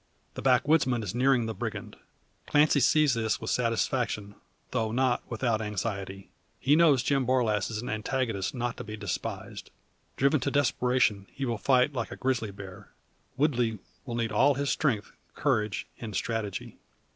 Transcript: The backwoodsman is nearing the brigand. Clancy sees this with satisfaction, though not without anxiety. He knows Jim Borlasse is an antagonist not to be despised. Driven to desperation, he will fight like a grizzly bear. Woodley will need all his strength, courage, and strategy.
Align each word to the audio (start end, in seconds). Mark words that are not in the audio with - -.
The 0.33 0.41
backwoodsman 0.41 1.03
is 1.03 1.13
nearing 1.13 1.45
the 1.45 1.53
brigand. 1.53 1.95
Clancy 2.47 2.79
sees 2.79 3.13
this 3.13 3.39
with 3.39 3.51
satisfaction, 3.51 4.33
though 4.71 4.91
not 4.91 5.21
without 5.29 5.61
anxiety. 5.61 6.31
He 6.59 6.75
knows 6.75 7.03
Jim 7.03 7.23
Borlasse 7.23 7.69
is 7.69 7.83
an 7.83 7.89
antagonist 7.89 8.55
not 8.55 8.77
to 8.77 8.83
be 8.83 8.97
despised. 8.97 9.69
Driven 10.17 10.39
to 10.39 10.49
desperation, 10.49 11.27
he 11.31 11.45
will 11.45 11.59
fight 11.59 11.93
like 11.93 12.09
a 12.11 12.15
grizzly 12.15 12.49
bear. 12.49 12.89
Woodley 13.37 13.77
will 14.03 14.15
need 14.15 14.31
all 14.31 14.55
his 14.55 14.71
strength, 14.71 15.11
courage, 15.35 15.85
and 15.99 16.15
strategy. 16.15 16.79